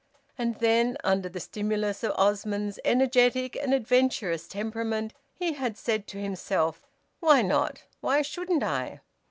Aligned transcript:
And 0.35 0.55
then, 0.55 0.97
under 1.03 1.29
the 1.29 1.39
stimulus 1.39 2.03
of 2.03 2.11
Osmond's 2.17 2.79
energetic 2.83 3.55
and 3.57 3.71
adventurous 3.71 4.47
temperament, 4.47 5.13
he 5.35 5.53
had 5.53 5.77
said 5.77 6.07
to 6.07 6.17
himself, 6.17 6.87
"Why 7.19 7.43
not? 7.43 7.83
Why 7.99 8.23
shouldn't 8.23 8.63
I?" 8.63 9.01